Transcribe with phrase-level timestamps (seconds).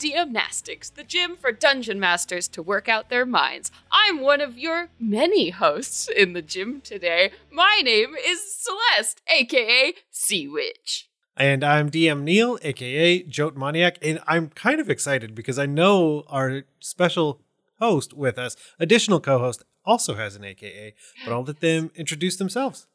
[0.00, 3.70] DMnastics, the gym for dungeon masters to work out their minds.
[3.92, 7.32] I'm one of your many hosts in the gym today.
[7.52, 11.10] My name is Celeste, aka Sea Witch.
[11.36, 16.24] And I'm DM Neil, aka Jote Maniac, and I'm kind of excited because I know
[16.28, 17.42] our special
[17.78, 20.94] host with us, additional co-host, also has an AKA,
[21.26, 22.86] but I'll let them introduce themselves.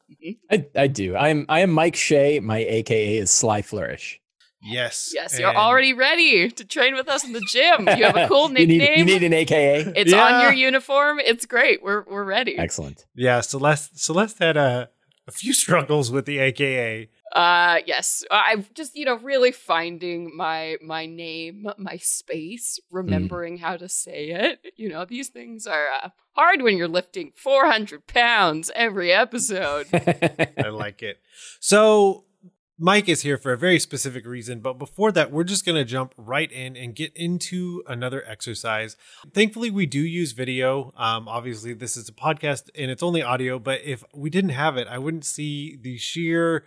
[0.49, 1.15] I, I do.
[1.15, 2.39] I'm I am Mike Shea.
[2.39, 4.21] My AKA is Sly Flourish.
[4.65, 5.11] Yes.
[5.13, 7.87] Yes, you're already ready to train with us in the gym.
[7.97, 8.79] You have a cool you, nickname.
[8.79, 9.93] need, you need an AKA.
[9.95, 11.19] it's on your uniform.
[11.19, 11.83] It's great.
[11.83, 12.57] We're we're ready.
[12.57, 13.05] Excellent.
[13.15, 14.89] Yeah, Celeste Celeste had a
[15.27, 17.09] a few struggles with the AKA.
[17.35, 18.23] Uh yes.
[18.31, 24.29] I've just, you know, really finding my my name, my space, remembering how to say
[24.29, 24.59] it.
[24.77, 29.87] You know, these things are uh, hard when you're lifting 400 pounds every episode.
[29.93, 31.17] I like it.
[31.59, 32.23] So
[32.77, 35.85] Mike is here for a very specific reason, but before that, we're just going to
[35.85, 38.97] jump right in and get into another exercise.
[39.33, 40.91] Thankfully, we do use video.
[40.97, 44.75] Um, obviously, this is a podcast and it's only audio, but if we didn't have
[44.75, 46.65] it, I wouldn't see the sheer.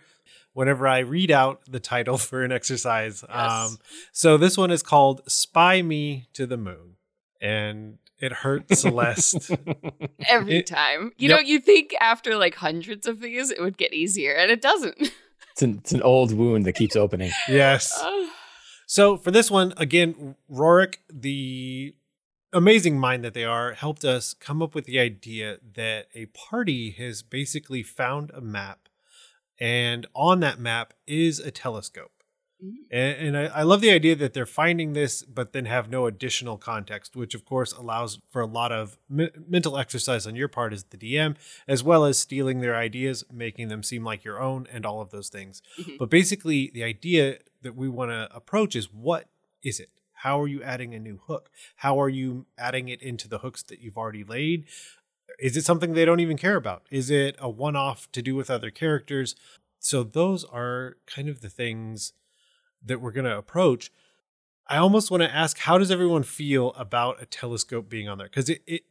[0.53, 3.51] Whenever I read out the title for an exercise, Yes.
[3.51, 3.77] um,
[4.11, 6.95] so this one is called "Spy Me to the Moon,"
[7.39, 9.51] and it hurt Celeste.
[10.27, 11.11] every It- time.
[11.17, 11.37] You Yep.
[11.37, 14.97] know, you think after like hundreds of these it would get easier and it doesn't.
[15.59, 17.31] It's an, it's an old wound that keeps opening.
[17.49, 18.01] yes.
[18.91, 21.93] So for this one, again, Rorik, the
[22.51, 26.89] amazing mind that they are, helped us come up with the idea that a party
[26.97, 28.89] has basically found a map,
[29.59, 32.18] and on that map is a telescope.
[32.63, 32.73] Mm.
[32.91, 36.05] And, and I, I love the idea that they're finding this, but then have no
[36.05, 40.47] additional context, which of course allows for a lot of me- mental exercise on your
[40.47, 41.35] part as the DM,
[41.67, 45.11] as well as stealing their ideas, making them seem like your own, and all of
[45.11, 45.61] those things.
[45.79, 45.97] Mhm.
[45.97, 49.29] But basically, the idea that we want to approach is what
[49.63, 49.89] is it?
[50.13, 51.49] How are you adding a new hook?
[51.77, 54.65] How are you adding it into the hooks that you've already laid?
[55.39, 56.83] Is it something they don't even care about?
[56.91, 59.35] Is it a one off to do with other characters?
[59.79, 62.11] So, those are kind of the things
[62.85, 63.91] that we're going to approach.
[64.67, 68.27] I almost want to ask how does everyone feel about a telescope being on there?
[68.27, 68.83] Because it, it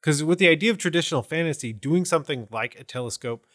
[0.00, 3.46] because with the idea of traditional fantasy, doing something like a telescope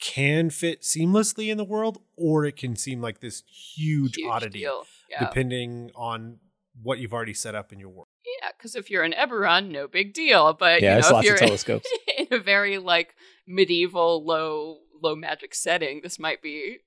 [0.00, 4.60] can fit seamlessly in the world, or it can seem like this huge, huge oddity,
[4.60, 4.84] deal.
[5.08, 5.20] Yeah.
[5.20, 6.38] depending on
[6.82, 8.08] what you've already set up in your world.
[8.24, 10.52] Yeah, because if you're in Eberron, no big deal.
[10.52, 11.88] But yeah, you know, if lots you're of telescopes.
[12.18, 13.14] in a very like
[13.46, 16.78] medieval low low magic setting, this might be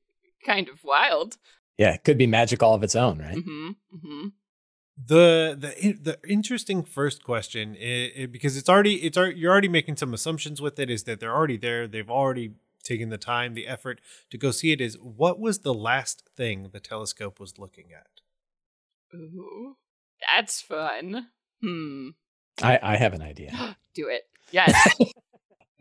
[0.46, 1.38] kind of wild.
[1.78, 3.38] Yeah, it could be magic all of its own, right?
[3.38, 4.28] hmm hmm
[4.96, 9.98] the the the interesting first question i i because it's already it's you're already making
[9.98, 12.52] some assumptions with it is that they're already there they've already
[12.84, 16.70] taken the time the effort to go see it is what was the last thing
[16.72, 18.22] the telescope was looking at
[19.16, 19.78] Ooh,
[20.32, 21.28] that's fun.
[21.62, 22.10] Hmm.
[22.62, 23.78] I, I have an idea.
[23.94, 24.24] Do it.
[24.52, 24.76] Yes.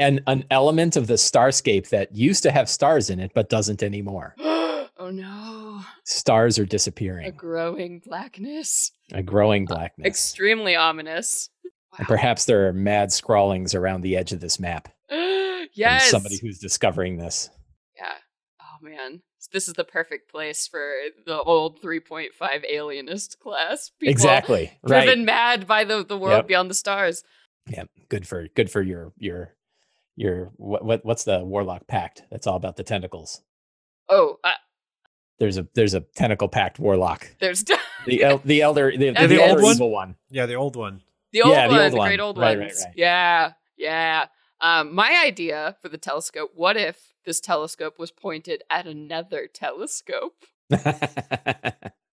[0.03, 3.83] And an element of the starscape that used to have stars in it but doesn't
[3.83, 4.35] anymore.
[4.41, 5.81] oh no.
[6.05, 7.27] Stars are disappearing.
[7.27, 8.91] A growing blackness.
[9.13, 10.07] A growing uh, blackness.
[10.07, 11.51] Extremely ominous.
[11.99, 14.89] And perhaps there are mad scrawlings around the edge of this map.
[15.73, 16.11] yes.
[16.11, 17.51] Somebody who's discovering this.
[17.97, 18.15] Yeah.
[18.61, 19.23] Oh man.
[19.53, 20.93] This is the perfect place for
[21.27, 22.29] the old 3.5
[22.71, 23.91] alienist class.
[24.01, 24.73] People exactly.
[24.87, 25.27] Driven Right.
[25.27, 26.47] mad by the, the world Yep.
[26.49, 27.23] beyond the stars.
[27.69, 27.85] Yeah.
[28.09, 29.55] Good for good for your your
[30.17, 32.23] your what, what what's the warlock pact?
[32.31, 33.41] That's all about the tentacles.
[34.09, 34.51] Oh, uh,
[35.39, 37.35] There's a there's a tentacle pact warlock.
[37.41, 37.65] there's
[38.07, 39.75] The el- the elder the, Yeah, the, the elder old one?
[39.77, 40.17] evil one.
[40.31, 41.03] yeah the old one
[41.33, 42.27] the old Yeah, the one, old the great one.
[42.27, 42.73] old Right, ones.
[42.81, 42.95] right, right.
[42.97, 44.27] Yeah, yeah.
[44.61, 46.51] Um, my idea for the telescope.
[46.55, 50.35] What if this telescope was pointed at another telescope?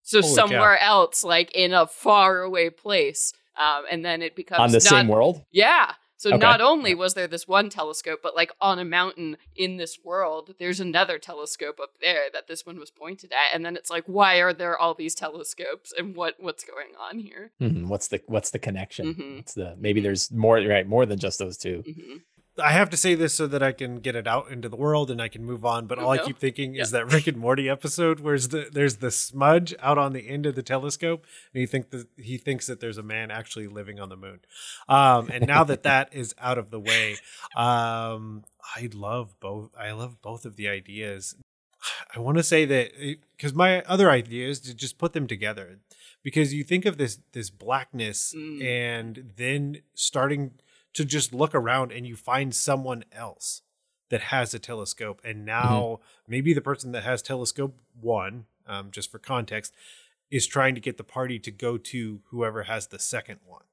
[0.04, 0.42] So Holy cow.
[0.48, 4.78] somewhere else, like in a far away place, um, and then it becomes On the
[4.78, 5.44] not, same world?
[5.52, 5.92] Yeah.
[6.20, 6.38] So Okay.
[6.38, 10.54] not only was there this one telescope, but like on a mountain in this world,
[10.60, 14.04] there's another telescope up there that this one was pointed at, and then it's like,
[14.06, 17.52] why are there all these telescopes, and what what's going on here?
[17.62, 17.88] Mhm.
[17.88, 19.16] What's the what's the connection?
[19.16, 19.38] Mhm.
[19.38, 21.84] What's the maybe there's more right more than just those two.
[21.84, 22.18] hmm
[22.60, 25.10] i have to say this so that i can get it out into the world
[25.10, 27.70] and i can move on but all i keep thinking is that rick and morty
[27.70, 31.66] episode where the there's the smudge out on the end of the telescope and he
[31.66, 34.40] think that he thinks that there's a man actually living on the moon.
[34.88, 37.16] Um and now that that is out of the way
[37.56, 38.44] um
[38.76, 41.36] i love both i love both of the ideas.
[42.14, 42.92] I want to say that
[43.38, 45.80] because my other idea is to just put them together
[46.24, 48.64] because you think of this this blackness Mm.
[48.64, 50.52] and then starting
[50.94, 53.62] to just look around and you find someone else
[54.10, 59.12] that has a telescope and now maybe the person that has telescope one um, just
[59.12, 59.74] for context
[60.32, 63.64] is trying to get the party to go to whoever has the second one.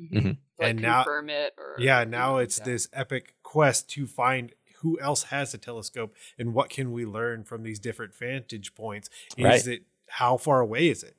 [0.00, 0.38] Mhm.
[0.58, 2.64] Like And now- confirm it or Yeah, now it's yeah.
[2.64, 7.44] this epic quest to find who else has a telescope and what can we learn
[7.44, 9.08] from these different vantage points.
[9.36, 9.66] Is Right.
[9.66, 11.16] it how far away is it?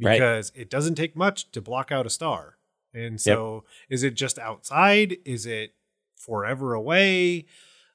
[0.00, 0.12] Right.
[0.14, 2.57] Because it doesn't take much to block out a star.
[2.94, 5.16] And so is it just outside?
[5.24, 5.74] Is it
[6.16, 7.46] forever away?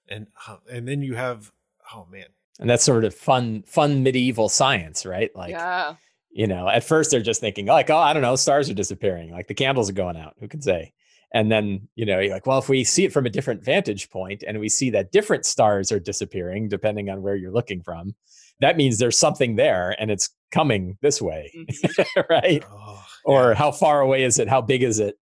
[0.08, 1.52] And uh, and then you have
[1.94, 2.28] oh man.
[2.60, 5.36] And that's sort of fun, fun medieval science, right?
[5.36, 5.96] Like, yeah.
[6.30, 9.32] you know, at first they're just thinking, like, oh, I don't know, stars are disappearing,
[9.32, 10.36] like the candles are going out.
[10.40, 10.94] Who can say?
[11.34, 14.12] And then, you know, you're like, well, if we see it from a different vantage
[14.12, 18.14] point and we see that different stars are disappearing depending on where you're looking from,
[18.60, 22.06] that means there's something there and it's coming this way, Mhm.
[22.30, 22.64] right?
[22.72, 24.48] Oh, Or how far away is it?
[24.48, 25.16] How big is it?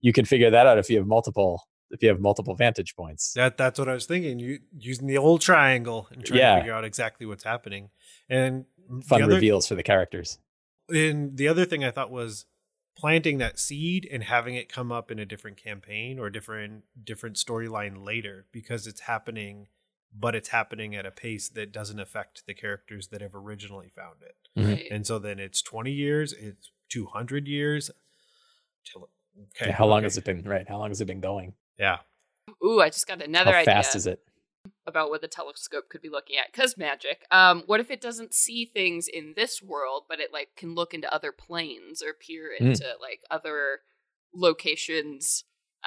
[0.00, 1.62] You can figure that out if you have multiple
[1.92, 3.32] if you have multiple vantage points.
[3.34, 4.38] That that's what I was thinking.
[4.40, 6.54] You using the old triangle and trying Yeah.
[6.56, 7.90] to figure out exactly what's happening.
[8.28, 8.66] And
[9.04, 10.38] Fun other, reveals for the characters.
[10.88, 12.46] And the other thing I thought was
[12.96, 17.36] planting that seed and having it come up in a different campaign or different different
[17.36, 19.68] storyline later because it's happening
[20.18, 24.16] but it's happening at a pace that doesn't affect the characters that have originally found
[24.22, 24.36] it.
[24.58, 24.66] Mhm.
[24.66, 24.86] Right.
[24.90, 27.90] And so then it's 20 years, it's 200 years.
[28.84, 29.08] till-
[29.60, 29.70] Okay.
[29.70, 30.04] how long okay.
[30.04, 30.42] has it been?
[30.42, 30.66] Right.
[30.68, 31.54] How long has it been going?
[31.78, 31.98] Yeah.
[32.64, 34.22] Ooh, I just got another how idea fast is it?
[34.86, 36.52] about what the telescope could be looking at.
[36.52, 37.24] Cause magic.
[37.30, 40.94] Um, what if it doesn't see things in this world, but it like can look
[40.94, 42.68] into other planes or peer Mm.
[42.72, 43.80] into like other
[44.34, 45.44] locations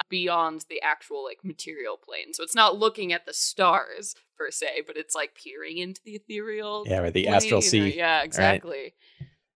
[0.08, 2.32] beyond the actual like material plane.
[2.32, 6.12] So it's not looking at the stars per se, but it's like peering into the
[6.14, 6.84] ethereal.
[6.86, 7.96] Yeah, or the plane, astral or- sea.
[7.96, 8.94] Yeah, exactly.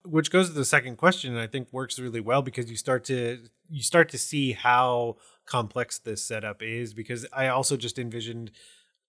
[0.04, 3.04] Which goes to the second question and i think works really well because you start
[3.04, 3.38] to
[3.70, 5.16] you start to see how
[5.46, 8.50] complex this setup is because i also just envisioned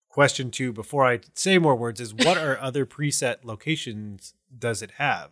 [0.10, 4.92] question two before i say more words is what are other preset locations does it
[4.92, 5.32] have?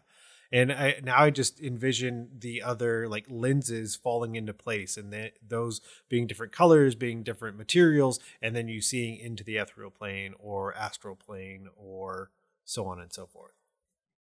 [0.51, 5.33] And i now i just envision the other like lenses falling into place and that
[5.45, 10.35] those being different colors being different materials and then you seeing into the ethereal plane
[10.37, 12.29] or astral plane or
[12.65, 13.62] so on and so forth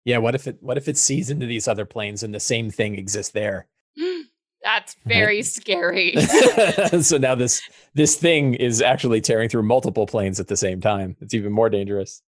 [0.06, 2.70] Yeah, what if it what if it sees into these other planes and the same
[2.70, 3.68] thing exists there?
[4.64, 6.16] That's very scary.
[7.02, 7.62] so now this
[7.94, 11.16] this thing is actually tearing through multiple planes at the same time.
[11.22, 12.22] It's even more dangerous.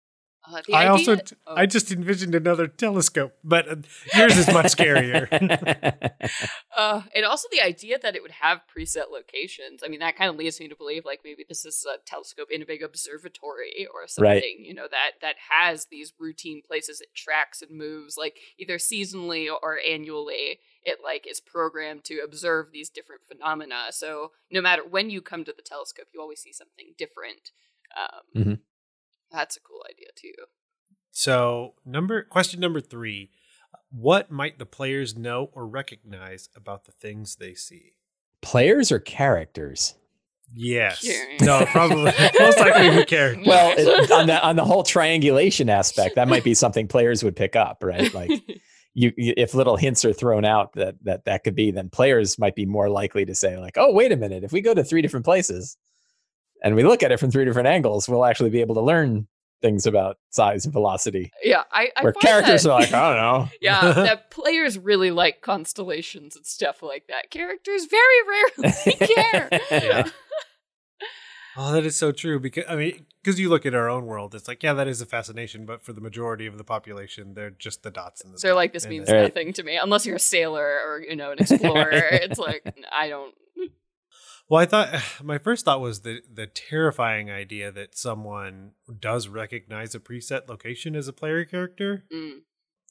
[0.50, 1.18] Uh, I idea- also
[1.48, 1.56] oh.
[1.56, 3.76] I just envisioned another telescope, but uh,
[4.16, 5.28] yours is much scarier.
[6.78, 9.82] Uh, and also the idea that it would have preset locations.
[9.84, 12.50] I mean, that kind of leads me to believe like maybe this is a telescope
[12.52, 14.30] in a big observatory or something.
[14.32, 14.44] Right.
[14.60, 19.48] You know that that has these routine places it tracks and moves like either seasonally
[19.50, 20.60] or annually.
[20.84, 23.86] It like is programmed to observe these different phenomena.
[23.90, 27.52] So no matter when you come to the telescope, you always see something different.
[27.98, 28.60] Um, Mhm.
[29.32, 30.34] That's a cool idea too.
[31.12, 33.30] so, number question number 3,
[33.90, 37.94] what might the players know or recognize about the things they see?
[38.42, 39.96] Players or characters?
[40.54, 41.00] Yes.
[41.00, 41.28] Sure.
[41.42, 43.44] No, probably most likely the character.
[43.46, 47.36] Well, it, on the on the whole triangulation aspect, that might be something players would
[47.36, 48.14] pick up, right?
[48.14, 48.32] Like
[48.94, 52.40] you, you if little hints are thrown out that that that could be, then players
[52.40, 54.84] might be more likely to say like, "Oh, wait a minute, if we go to
[54.84, 55.76] three different places
[56.64, 59.28] and we look at it from three different angles, we'll actually be able to learn
[59.62, 63.10] things about size and velocity." yeah, I, I Where find characters that- are like, "I
[63.14, 67.30] don't know." Yeah, that players really like constellations and stuff like that.
[67.32, 69.50] Characters very rarely care.
[69.72, 70.10] Yeah.
[71.60, 74.36] Oh, that is so true because I mean, because you look at our own world,
[74.36, 77.50] it's like, yeah, that is a fascination, but for the majority of the population, they're
[77.50, 79.24] just the dots in the So like this And means Right.
[79.24, 81.90] nothing to me unless you're a sailor or you know an explorer.
[82.12, 83.34] it's like I don't.
[84.50, 84.90] Well, I thought
[85.24, 90.96] my first thought was the the terrifying idea that someone does recognize a preset location
[90.96, 92.06] as a player character.
[92.14, 92.42] Mm.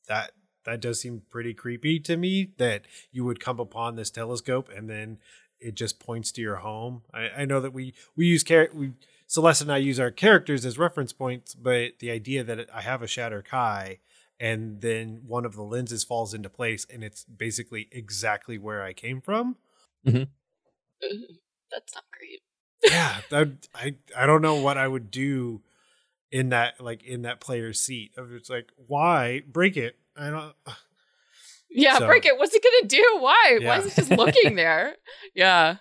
[0.09, 0.33] That
[0.65, 2.53] that does seem pretty creepy to me.
[2.59, 5.19] That you would come upon this telescope and then
[5.59, 7.03] it just points to your home.
[7.15, 8.93] I, I know that we we use char- we
[9.29, 13.03] Celeste and I use our characters as reference points, but the idea that I have
[13.03, 13.99] a Shadar-kai
[14.39, 18.93] and then one of the lenses falls into place and it's basically exactly where I
[18.93, 19.57] came from.
[21.71, 22.41] That's not great.
[22.85, 25.63] yeah that, i i don't know what i would do
[26.31, 30.55] in that like in that player's seat of it's like why break it i don't
[31.69, 32.39] Yeah, So- break it.
[32.39, 33.05] What's it gonna do?
[33.21, 33.59] Why?
[33.61, 34.97] Why is it just looking there?
[35.35, 35.77] yeah.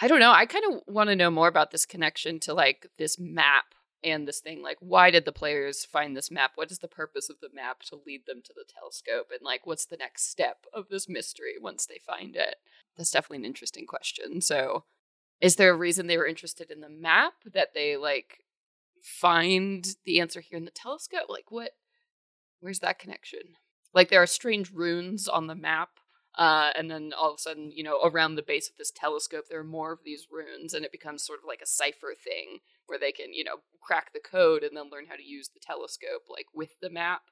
[0.00, 0.30] I don't know.
[0.30, 3.64] I kind of want to know more about this connection to like this map
[4.04, 4.62] and this thing.
[4.62, 6.52] Like, why did the players find this map?
[6.54, 9.28] What is the purpose of the map to lead them to the telescope?
[9.32, 12.56] And like, what's the next step of this mystery once they find it?
[12.98, 14.42] That's definitely an interesting question.
[14.42, 14.84] So,
[15.40, 18.40] is there a reason they were interested in the map that they like
[19.02, 21.26] find the answer here in the telescope?
[21.28, 21.72] Like, what?
[22.60, 23.56] Where's that connection?
[23.96, 25.88] like there are strange runes on the map.
[26.36, 29.46] Uh, and then all of a sudden, you know, around the base of this telescope,
[29.48, 32.58] there are more of these runes, and it becomes sort of like a cipher thing
[32.86, 35.60] where they can, you know, crack the code and then learn how to use the
[35.60, 37.22] telescope, like with the map.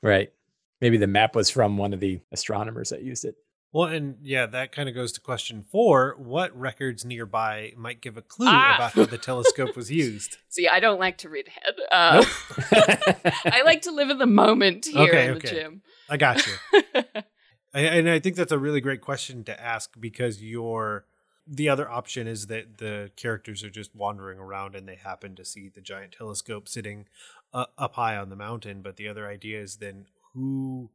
[0.00, 0.32] Right.
[0.80, 3.34] Maybe the map was from one of the astronomers that used it.
[3.72, 6.16] Well, and yeah, that kind of goes to question four.
[6.18, 8.74] What records nearby might give a clue Ah.
[8.76, 10.38] about how the telescope was used?
[10.48, 11.74] See, I don't like to read ahead.
[11.92, 12.24] Uh,
[13.44, 15.48] I like to live in the moment here Okay, in the okay.
[15.50, 15.82] gym.
[16.08, 16.52] I got you.
[17.72, 21.04] I, and I think that's a really great question to ask because your
[21.46, 25.44] the other option is that the characters are just wandering around and they happen to
[25.44, 27.06] see the giant telescope sitting
[27.52, 28.82] uh, up high on the mountain.
[28.82, 30.90] But the other idea is then who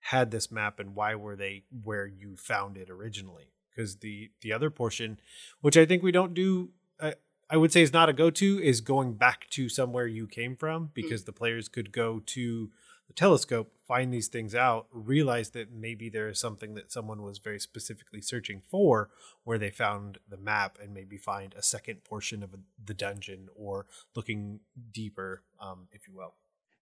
[0.00, 3.52] had this map and why were they where you found it originally?
[3.70, 5.20] Because the the other portion,
[5.60, 6.70] which I think we don't do.
[7.00, 7.14] I,
[7.50, 10.90] I would say is not a go-to is going back to somewhere you came from
[10.92, 12.70] because the players could go to
[13.06, 17.38] the telescope, find these things out, realize that maybe there is something that someone was
[17.38, 19.08] very specifically searching for,
[19.44, 23.86] where they found the map and maybe find a second portion of the dungeon or
[24.14, 24.60] looking
[24.92, 26.34] deeper, um, if you will.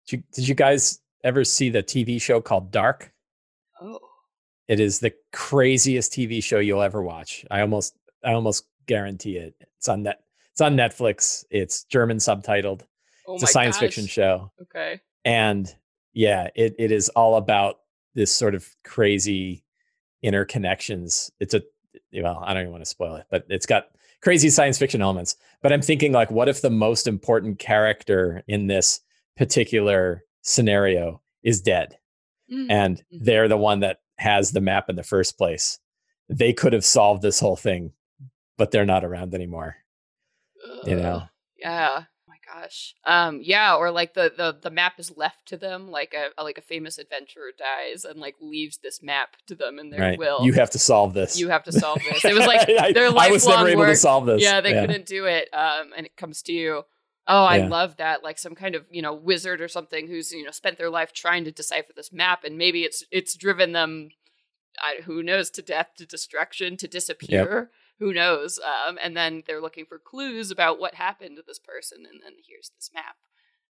[0.08, 3.12] Did you, did you guys ever see the TV show called Dark?
[3.80, 3.98] Oh.
[4.68, 7.44] It is the craziest TV show you'll ever watch.
[7.50, 9.54] I almost I almost guarantee it.
[9.78, 10.20] It's on net
[10.52, 11.44] it's on Netflix.
[11.50, 12.82] It's German subtitled.
[13.28, 14.50] Oh It's a science fiction show.
[14.62, 15.00] Okay.
[15.24, 15.72] And
[16.14, 17.80] yeah, it, it is all about
[18.14, 19.64] this sort of crazy
[20.24, 21.30] interconnections.
[21.40, 21.62] It's a
[22.12, 23.88] well, I don't even want to spoil it, but it's got
[24.22, 25.36] crazy science fiction elements.
[25.62, 29.00] But I'm thinking like, what if the most important character in this
[29.36, 31.98] particular scenario is dead?
[32.48, 32.66] Mm.
[32.70, 33.24] and Mhm.
[33.24, 35.80] they're the one that has the map in the first place.
[36.28, 37.92] They could have solved this whole thing,
[38.56, 39.78] but they're not around anymore.
[40.84, 41.24] You know,
[41.58, 42.04] Yeah.
[42.04, 42.94] Oh my gosh.
[43.04, 43.40] Um.
[43.42, 43.74] Yeah.
[43.74, 46.98] Or like the the the map is left to them, like a like a famous
[46.98, 50.18] adventurer dies and like leaves this map to them in their right?
[50.18, 50.44] will.
[50.44, 51.36] You have to solve this.
[51.40, 52.24] You have to solve this.
[52.24, 54.40] It was like I, their I was never lifelong able to solve this.
[54.40, 55.48] Yeah, they couldn't do it.
[55.52, 56.84] Um, and it comes to you.
[57.28, 57.68] Oh, I Yeah.
[57.68, 58.22] love that.
[58.22, 61.12] Like some kind of you know wizard or something who's you know spent their life
[61.12, 64.10] trying to decipher this map, and maybe it's it's driven them,
[64.78, 67.70] I, who knows, to death, to destruction, to disappear.
[67.98, 68.58] Who knows?
[68.58, 72.34] Um, and then they're looking for clues about what happened to this person, and then
[72.46, 73.16] here's this map.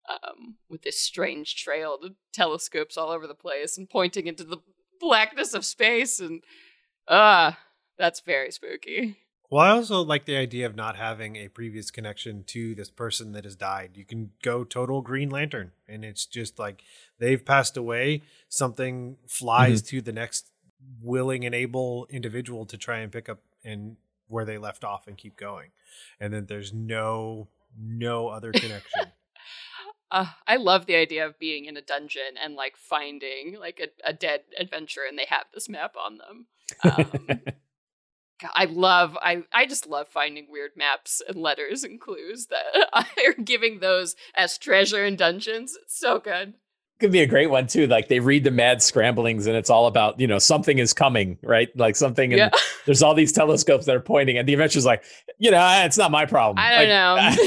[0.08, 4.58] Um, with this strange trail, the telescopes all over the place and pointing into the
[5.00, 6.42] blackness of space, and
[7.08, 7.58] ah,
[7.98, 9.16] that's very spooky.
[9.50, 13.33] Well, I also like the idea of not having a previous connection to this person
[13.33, 13.93] that has died.
[13.95, 16.83] You can go total Green Lantern, and it's just like
[17.19, 18.23] they've passed away.
[18.49, 20.50] Something flies to the next
[21.00, 23.97] willing and able individual to try and pick up and
[24.29, 25.71] where they left off and keep going,
[26.19, 27.49] and then there's no
[27.79, 29.07] no other connection.
[30.09, 34.09] Uh, I love the idea of being in a dungeon and like finding like a,
[34.09, 36.47] a dead adventurer and they have this map on them.
[37.29, 37.41] Um,
[38.55, 43.43] I love I I just love finding weird maps and letters and clues that are
[43.43, 45.76] giving those as treasure in dungeons.
[45.83, 46.55] It's so good.
[46.99, 47.87] Could be a great one too.
[47.87, 51.37] Like they read the mad scramblings and it's all about, you know, something is coming,
[51.43, 51.69] right?
[51.76, 52.50] Like something and Yeah.
[52.87, 55.05] there's all these telescopes that are pointing and the adventure's like,
[55.38, 56.57] you know, "Ah, it's not my problem.
[56.59, 56.88] I don't Like,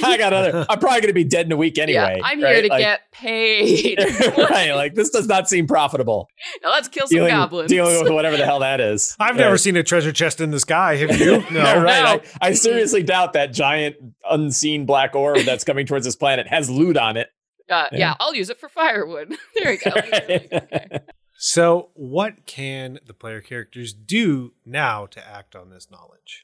[0.02, 0.08] know.
[0.08, 2.18] I got other I'm probably gonna be dead in a week anyway.
[2.20, 3.98] yeah, I'm here to Like- get paid.
[4.38, 4.74] right.
[4.74, 6.28] Like this does not seem profitable.
[6.64, 7.70] now let's kill some Dealing, goblins.
[7.70, 9.16] dealing with whatever the hell that is.
[9.20, 9.38] I've Right.
[9.38, 10.96] never seen a treasure chest in the sky.
[10.98, 11.40] Have you?
[11.50, 11.60] No.
[11.64, 12.04] Yeah, right.
[12.24, 12.30] No.
[12.42, 13.96] I, I seriously doubt that giant
[14.30, 17.30] unseen black orb that's coming towards this planet has loot on it.
[17.70, 17.98] Uh, yeah.
[18.00, 18.14] Yeah.
[18.20, 19.36] I'll use it for firewood.
[19.58, 19.92] there you go.
[19.96, 21.00] Okay.
[21.42, 26.44] So, what can the player characters do now to act on this knowledge?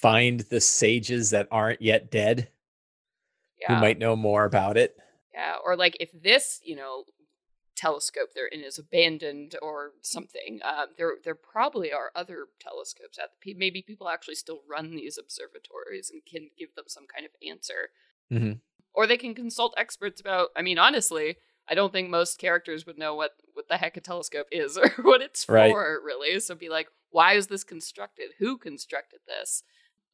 [0.00, 2.48] Find the sages that aren't yet dead
[3.60, 3.74] Yeah.
[3.74, 4.96] who might know more about it.
[5.34, 7.04] Yeah, or like if this, you know,
[7.76, 13.28] telescope they're in is abandoned or something, uh, there there probably are other telescopes out.
[13.42, 17.32] Pe- Maybe people actually still run these observatories and can give them some kind of
[17.46, 17.90] answer,
[18.32, 18.60] Mhm.
[18.94, 20.48] Or they can consult experts about.
[20.56, 21.36] I mean, honestly,
[21.68, 24.88] I don't think most characters would know what what the heck a telescope is or
[25.02, 25.70] what it's Right.
[25.70, 26.38] for, really.
[26.40, 28.30] So be like, why is this constructed?
[28.38, 29.62] Who constructed this?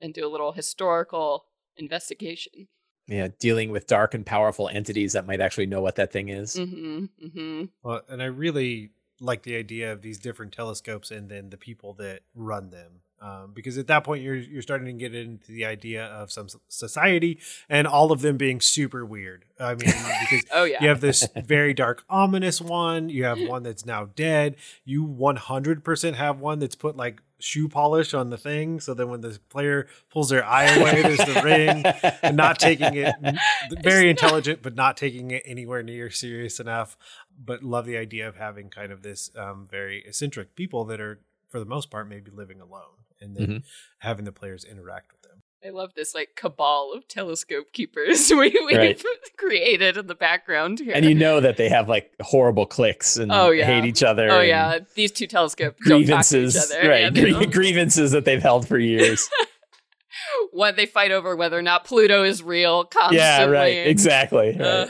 [0.00, 2.68] And do a little historical investigation.
[3.06, 6.56] Yeah, dealing with dark and powerful entities that might actually know what that thing is.
[6.56, 7.04] Mm-hmm.
[7.24, 7.64] Mm-hmm.
[7.82, 8.90] Well, and I really
[9.20, 13.00] like the idea of these different telescopes and then the people that run them.
[13.20, 16.48] Um, because at that point you're you're starting to get into the idea of some
[16.68, 19.46] society and all of them being super weird.
[19.58, 20.78] I mean, because Oh yeah.
[20.82, 23.08] you have this very dark, ominous one.
[23.08, 24.56] You have one that's now dead.
[24.84, 28.80] You 100% have one that's put like shoe polish on the thing.
[28.80, 31.84] So then when the player pulls their eye away, there's the ring.
[32.22, 33.14] And not taking it
[33.82, 36.96] very intelligent, but not taking it anywhere near serious enough.
[37.38, 41.20] But love the idea of having kind of this um, very eccentric people that are,
[41.48, 43.62] for the most part, maybe living alone, and then Mhm.
[43.98, 45.42] having the players interact with them.
[45.64, 49.02] I love this like cabal of telescope keepers we, we've Right.
[49.38, 50.92] created in the background here.
[50.94, 53.66] and you know that they have like horrible cliques and Oh, yeah.
[53.66, 54.30] hate each other.
[54.30, 56.88] oh yeah, these two telescopes don't talk to each grievances, other.
[56.88, 57.00] right?
[57.00, 59.28] Yeah, they grie- don't- grievances that they've held for years.
[60.52, 63.18] what they fight over whether or not Pluto is real constantly.
[63.18, 63.86] yeah, right.
[63.86, 64.48] Exactly.
[64.58, 64.60] Right.
[64.60, 64.86] Uh.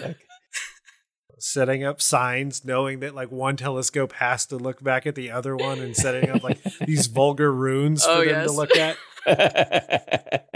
[1.47, 5.31] Like, setting up signs knowing that like one telescope has to look back at the
[5.31, 8.47] other one and setting up like these vulgar runes for Oh, them yes.
[8.47, 8.97] to look at.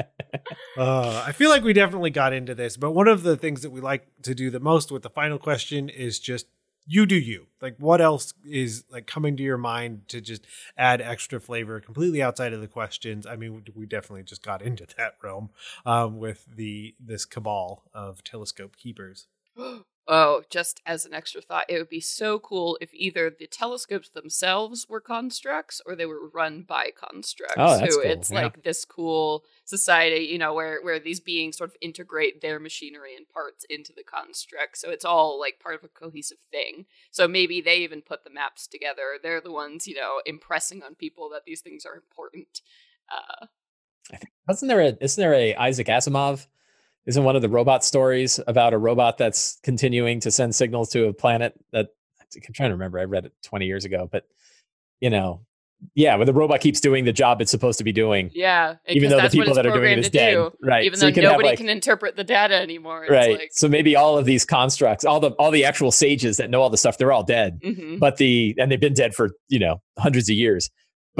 [0.77, 3.71] Uh, i feel like we definitely got into this but one of the things that
[3.71, 6.47] we like to do the most with the final question is just
[6.87, 7.47] you do you.
[7.61, 10.47] Like what else is like coming to your mind to just
[10.79, 13.27] add extra flavor completely outside of the questions?
[13.27, 15.51] I mean we definitely just got into that realm
[15.85, 19.27] um, with the this cabal of telescope keepers
[20.09, 24.09] Oh, just as an extra thought, it would be so cool if either the telescopes
[24.09, 27.55] themselves were constructs or they were run by constructs.
[27.57, 28.43] Oh, that's so cool, it's yeah.
[28.43, 33.15] like this cool society, you know, where where these beings sort of integrate their machinery
[33.15, 34.79] and parts into the construct.
[34.79, 36.87] So it's all like part of a cohesive thing.
[37.13, 39.19] So maybe they even put the maps together.
[39.23, 42.63] They're the ones, you know, impressing on people that these things are important.
[43.13, 43.47] Uh,
[44.13, 44.97] I think Wasn't there a?
[45.01, 46.47] Isn't there a Isaac Asimov?
[47.11, 51.07] Isn't one of the robot stories about a robot that's continuing to send signals to
[51.09, 51.89] a planet that
[52.21, 53.01] I'm trying to remember.
[53.01, 54.27] I read it 20 years ago, but
[55.01, 55.41] you know,
[55.97, 59.11] yeah, when the robot keeps doing the job it's supposed to be doing, yeah, even
[59.11, 60.53] though the people that are doing it is dead, do.
[60.63, 60.85] right?
[60.85, 63.03] Even So though can nobody like- can interpret the data anymore.
[63.07, 63.39] It's right.
[63.39, 66.63] Like, so maybe all of these constructs, all the all the actual sages that know
[66.63, 67.61] all the stuff, they're all dead.
[67.65, 67.99] mhm.
[67.99, 70.71] But the and they've been dead for you know hundreds of years.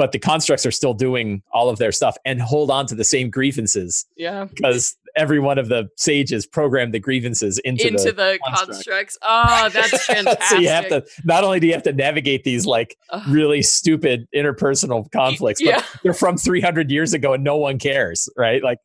[0.01, 3.03] But the constructs are still doing all of their stuff and hold on to the
[3.03, 4.45] same grievances yeah.
[4.45, 8.71] because every one of the sages programmed the grievances into, into the, the, construct.
[8.71, 9.17] constructs.
[9.21, 10.43] Oh, that's fantastic.
[10.49, 13.21] so you have to not only do you have to navigate these like Ugh.
[13.29, 18.27] really stupid interpersonal conflicts, but yeah, they're from 300 years ago and no one cares,
[18.35, 18.63] right?
[18.63, 18.79] Like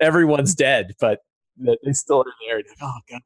[0.00, 1.18] everyone's dead, but
[1.58, 2.62] they still are there.
[2.80, 3.22] Oh god.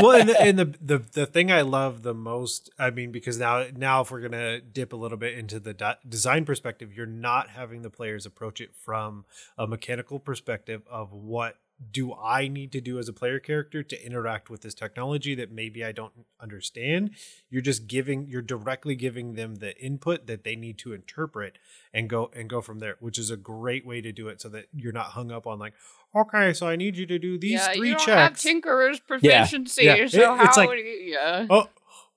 [0.00, 3.38] Well, and, the, and the, the the thing I love the most, I mean, because
[3.38, 7.06] now now if we're gonna dip a little bit into the de- design perspective, you're
[7.06, 9.24] not having the players approach it from
[9.56, 11.56] a mechanical perspective of what
[11.92, 15.52] do I need to do as a player character to interact with this technology that
[15.52, 17.10] maybe I don't understand.
[17.50, 21.56] You're just giving, you're directly giving them the input that they need to interpret
[21.94, 24.48] and go and go from there, which is a great way to do it, so
[24.48, 25.74] that you're not hung up on like,
[26.16, 28.42] okay, so I need you to do these yeah, three you don't checks.
[28.42, 31.46] have Tinkerer's proficiency, Yeah, so it- how it's like- do you, yeah.
[31.48, 31.68] Oh,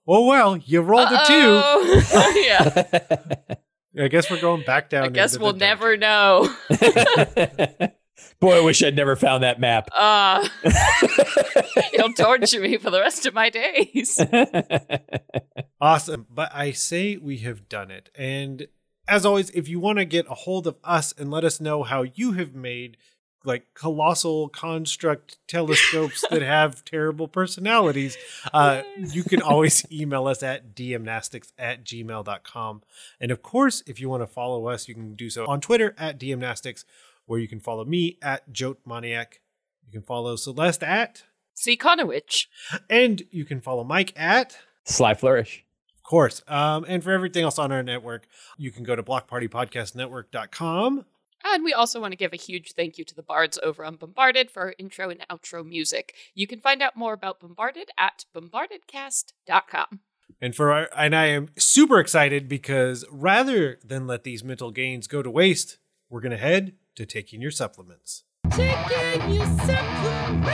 [0.07, 2.33] oh well, you rolled a Uh-oh.
[2.47, 3.55] yeah, two.
[4.03, 5.03] I guess we're going back down.
[5.03, 5.67] I guess we'll dungeon.
[5.67, 6.49] never know.
[8.39, 9.89] Boy, I wish I'd never found that map.
[10.01, 10.47] Uh,
[11.91, 14.19] he'll torture me for the rest of my days.
[15.81, 18.11] Awesome, but I say we have done it.
[18.13, 18.67] And
[19.07, 21.81] as always, if you want to get a hold of us and let us know
[21.81, 22.97] how you have made
[23.43, 28.15] like colossal construct telescopes that have terrible personalities,
[28.53, 32.83] uh, you can always email us at dmnastics at gmail.com.
[33.19, 35.95] And of course, if you want to follow us, you can do so on Twitter
[35.97, 36.85] at dmnastics,
[37.25, 39.41] where you can follow me at Jote Maniac.
[39.85, 42.47] You can follow Celeste at, See Conowitch.
[42.89, 44.57] and you can follow Mike at.
[44.85, 45.63] Sly Flourish.
[45.97, 46.41] Of course.
[46.47, 51.05] Um, and for everything else on our network, you can go to blockpartypodcastnetwork.com.
[51.43, 53.95] And we also want to give a huge thank you to the bards over on
[53.95, 56.13] Bombarded for our intro and outro music.
[56.35, 59.99] You can find out more about Bombarded at bombardedcast.com.
[60.39, 65.07] And for our, and I am super excited because rather than let these mental gains
[65.07, 65.77] go to waste,
[66.09, 68.23] we're going to head to taking your supplements.
[68.51, 70.51] Taking your supplements.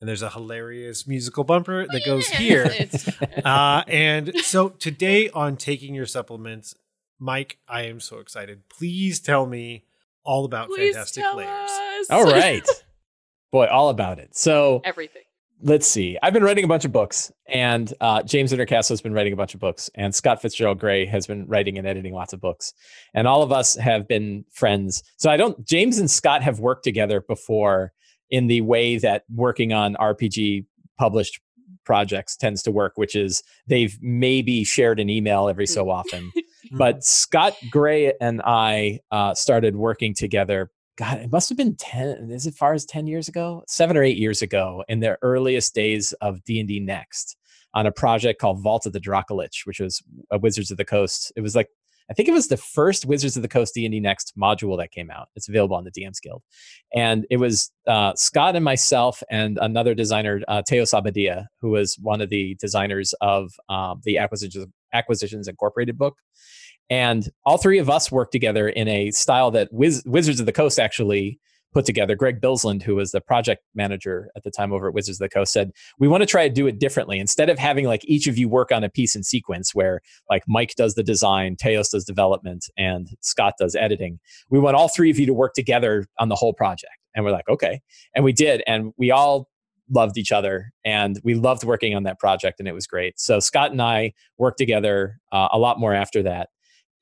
[0.00, 2.70] And there's a hilarious musical bumper that goes here.
[3.44, 6.74] Uh, and so today on taking your supplements,
[7.18, 8.68] Mike, I am so excited.
[8.70, 9.84] Please tell me
[10.24, 11.70] all about Please fantastic tell lairs.
[11.70, 12.10] us.
[12.10, 12.66] All right.
[13.52, 14.34] Boy, all about it.
[14.36, 15.22] So Everything.
[15.66, 16.18] Let's see.
[16.22, 19.36] I've been writing a bunch of books, and uh, James Introcaso has been writing a
[19.36, 22.74] bunch of books, and Scott Fitzgerald Gray has been writing and editing lots of books,
[23.14, 25.02] and all of us have been friends.
[25.16, 25.66] So I don't.
[25.66, 27.94] James and Scott have worked together before
[28.28, 30.66] in the way that working on RPG
[30.98, 31.40] published
[31.86, 36.30] projects tends to work, which is they've maybe shared an email every so often.
[36.72, 40.70] but Scott Gray and I uh, started working together.
[40.96, 42.30] God, it must have been ten.
[42.30, 43.64] Is it far as ten years ago?
[43.66, 47.36] Seven or eight years ago, in the earliest days of D and D Next.
[47.74, 51.32] on a project called Vault of the Dracolich, which was a Wizards of the Coast.
[51.36, 51.68] It was like
[52.10, 55.10] I think it was the first Wizards of the Coast D&D Next module that came
[55.10, 55.28] out.
[55.36, 56.42] It's available on the DMs Guild.
[56.94, 61.96] And it was uh, Scott and myself and another designer, uh, Teos Abadia, who was
[62.00, 66.16] one of the designers of um, the Acquisitions, Acquisitions Incorporated book.
[66.90, 70.52] And all three of us worked together in a style that Wiz- Wizards of the
[70.52, 71.38] Coast actually
[71.74, 72.14] put together.
[72.14, 75.28] Greg Bilsland, who was the project manager at the time over at Wizards of the
[75.28, 77.18] Coast, said, We want to try to do it differently.
[77.18, 80.44] Instead of having like each of you work on a piece in sequence where like
[80.46, 85.10] Mike does the design, Teos does development, and Scott does editing, we want all three
[85.10, 86.94] of you to work together on the whole project.
[87.14, 87.80] And we're like, okay.
[88.14, 88.62] And we did.
[88.66, 89.48] And we all
[89.90, 93.20] loved each other and we loved working on that project and it was great.
[93.20, 96.48] So Scott and I worked together uh, a lot more after that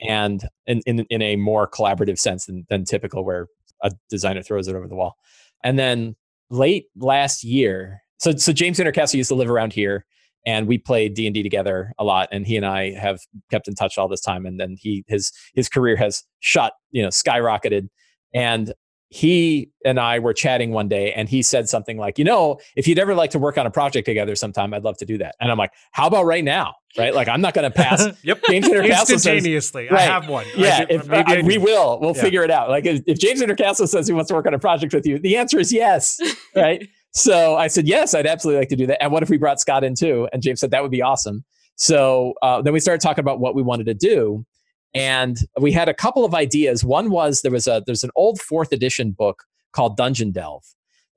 [0.07, 3.49] and in, in, in a more collaborative sense than, than typical where
[3.83, 5.17] a designer throws it over the wall.
[5.65, 6.17] And then
[6.51, 10.05] late last year, so so James Introcaso used to live around here,
[10.47, 12.29] and we played D and D together a lot.
[12.31, 13.19] And he and I have
[13.51, 14.47] kept in touch all this time.
[14.47, 17.89] And then he his his career has shot you know skyrocketed.
[18.33, 18.73] And
[19.13, 22.89] he and I were chatting one day and he said something like, you know, if
[22.89, 25.35] you'd ever like to work on a project together sometime, I'd love to do that.
[25.39, 26.77] And I'm like, how about right now?
[26.97, 27.15] Right.
[27.15, 28.09] Like, I'm not going to pass.
[28.23, 28.41] yep.
[28.49, 29.89] James Introcaso Instantaneously.
[29.89, 30.47] Says, I have one.
[30.57, 30.87] Yeah.
[30.89, 32.01] If, uh, we will.
[32.01, 32.23] We'll yeah.
[32.23, 32.71] figure it out.
[32.71, 35.19] Like, if, if James Introcaso says he wants to work on a project with you,
[35.19, 36.19] the answer is yes.
[36.57, 36.89] Right.
[37.13, 39.03] so I said, yes, I'd absolutely like to do that.
[39.03, 40.27] And what if we brought Scott in too?
[40.33, 41.45] And James said, that would be awesome.
[41.77, 44.47] So uh, then we started talking about what we wanted to do.
[44.95, 46.85] And we had a couple of ideas.
[46.85, 50.65] One was there was a there's an old fourth edition book called Dungeon Delve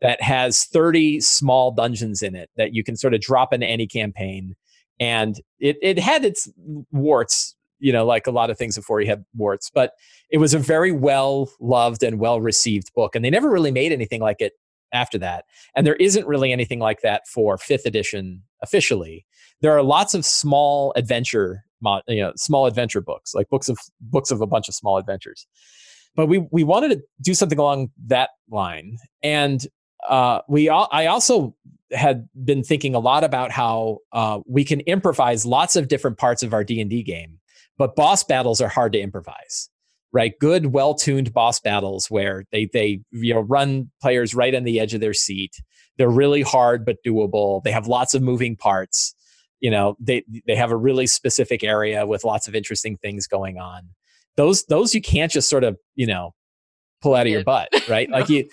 [0.01, 3.87] that has 30 small dungeons in it that you can sort of drop into any
[3.87, 4.55] campaign.
[4.99, 6.49] And it, it had its
[6.91, 9.93] warts, you know, like a lot of things before you had warts, but
[10.29, 13.15] it was a very well loved and well received book.
[13.15, 14.53] And they never really made anything like it
[14.93, 15.45] after that.
[15.75, 19.25] And there isn't really anything like that for fifth edition officially.
[19.61, 21.65] There are lots of small adventure,
[22.07, 25.47] you know, small adventure books, like books of books of a bunch of small adventures.
[26.15, 28.97] But we we wanted to do something along that line.
[29.23, 29.65] And
[30.07, 31.55] uh, we all, I also
[31.91, 36.43] had been thinking a lot about how uh, we can improvise lots of different parts
[36.43, 37.39] of our D&D game
[37.77, 39.69] but boss battles are hard to improvise
[40.15, 40.39] right?
[40.39, 44.93] Good well-tuned boss battles where they they you know run players right on the edge
[44.93, 45.61] of their seat.
[45.97, 47.61] They're really hard but doable.
[47.63, 49.13] They have lots of moving parts
[49.65, 53.57] you know they they have a really specific area with lots of interesting things going
[53.57, 53.89] on.
[54.37, 56.35] Those those you can't just sort of you know
[57.01, 58.07] pull out of your butt right?
[58.11, 58.47] Like you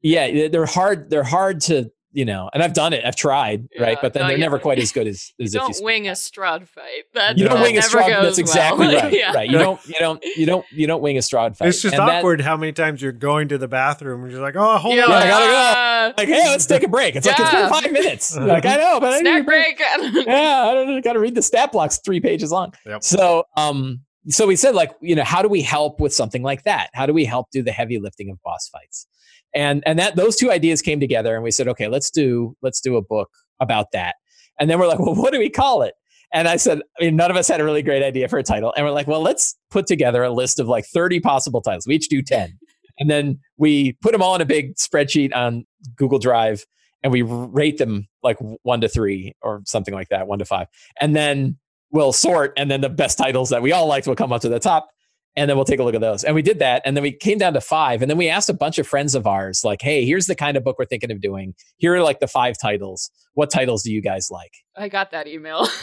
[0.00, 3.82] yeah they're hard they're hard to you know and i've done it i've tried yeah,
[3.82, 6.08] right but then no, they're never quite as good as, as you don't you wing
[6.08, 7.04] a Strahd fight.
[7.12, 8.96] That you don't wing a Strahd that's exactly well.
[9.02, 9.32] right yeah.
[9.32, 11.94] right you don't you don't you don't you don't wing a Strahd fight it's just
[11.94, 14.78] and awkward that, how many times you're going to the bathroom and you're like oh
[14.78, 15.10] hold yeah, on.
[15.10, 16.22] i gotta go.
[16.22, 17.16] Like hey let's take a break.
[17.16, 18.38] It's like it's been five minutes.
[18.44, 19.80] Like i know but snack break.
[19.80, 22.72] yeah i gotta read the stat blocks three pages long.
[22.86, 23.02] Yep.
[23.02, 26.62] so um so we said like you know how do we help with something like
[26.64, 26.90] that?
[26.94, 29.06] How do we help do the heavy lifting of boss fights
[29.54, 32.80] and and that those two ideas came together and we said okay let's do let's
[32.80, 34.16] do a book about that.
[34.58, 35.94] And then we're like well what do we call it?
[36.32, 38.42] And i said i mean none of us had a really great idea for a
[38.42, 38.72] title.
[38.76, 41.86] And we're like well let's put together a list of like 30 possible titles.
[41.86, 42.58] We each do 10
[42.98, 45.64] and then we put them all in a big spreadsheet on
[45.96, 46.64] google drive
[47.04, 50.66] and we rate them like one to three or something like that one to five.
[51.00, 51.58] And then
[51.92, 54.48] we'll sort and then the best titles that we all liked will come up to
[54.48, 54.88] the top
[55.36, 56.24] and then we'll take a look at those.
[56.24, 58.48] And we did that and then we came down to five and then we asked
[58.48, 61.10] a bunch of friends of ours like hey here's the kind of book we're thinking
[61.10, 61.54] of doing.
[61.78, 63.10] Here are like the five titles.
[63.34, 64.52] What titles do you guys like?
[64.76, 65.68] I got that email.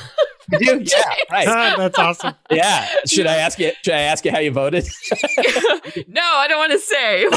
[0.52, 0.84] You do?
[0.92, 1.48] yeah right.
[1.48, 2.34] Ah, that's awesome.
[2.50, 2.88] Yeah.
[3.06, 4.90] Should i ask you should i ask you how you voted?
[6.08, 7.28] No i don't want to say.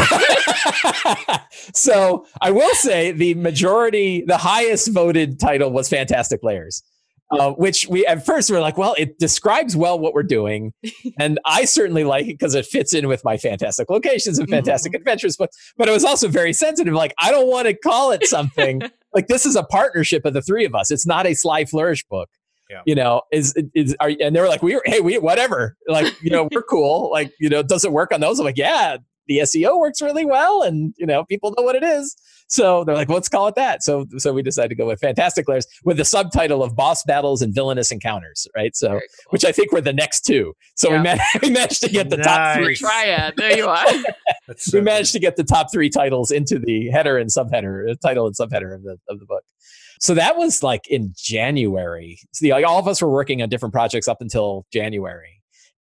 [1.75, 6.83] So i will say the majority the highest voted title was fantastic lairs
[7.31, 10.73] uh, which we at first we were like, well, it describes well what we're doing,
[11.19, 14.93] and I certainly like it because it fits in with my fantastic locations and fantastic
[14.93, 14.99] mm-hmm.
[14.99, 15.37] adventures.
[15.37, 16.95] But but it was also very sensitive.
[16.95, 18.83] Like I don't want to call it something
[19.15, 20.91] like this is a partnership of the three of us.
[20.91, 22.29] It's not a Sly Flourish book.
[22.71, 22.83] Yeah.
[22.87, 25.77] You know, is is are and they were like, we were hey, we whatever.
[25.87, 27.11] Like, you know, we're cool.
[27.11, 28.39] Like, you know, does it work on those?
[28.39, 31.83] I'm like, yeah, the SEO works really well, and you know, people know what it
[31.83, 32.17] is.
[32.49, 33.83] So they're like, let's call it that.
[33.83, 37.43] So so we decided to go with Fantastic Lairs with the subtitle of Boss Battles
[37.43, 38.77] and Villainous Encounters, right?
[38.77, 39.01] So cool.
[39.31, 40.55] which I think were the next two.
[40.77, 40.97] So yeah.
[40.97, 42.27] we, man- we managed to get the nice.
[42.27, 42.77] top three.
[42.77, 43.35] Triad.
[43.37, 43.87] There you are.
[44.57, 45.19] so we managed good.
[45.19, 48.75] to get the top three titles into the header and subheader, uh, title and subheader
[48.75, 49.45] of the of the book.
[50.01, 52.19] So that was like in January.
[52.33, 55.34] So the, like all of us were working on different projects up until January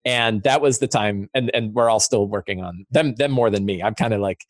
[0.05, 3.49] and that was the time and and we're all still working on them them more
[3.49, 4.45] than me i'm kind of like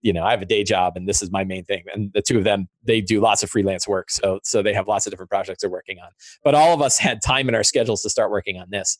[0.00, 1.84] you know, I have a day job and this is my main thing.
[1.92, 4.10] And the two of them, they do lots of freelance work.
[4.10, 6.10] So, so they have lots of different projects they're working on.
[6.44, 8.98] But all of us had time in our schedules to start working on this.